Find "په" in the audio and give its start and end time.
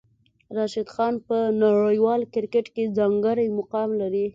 1.27-1.37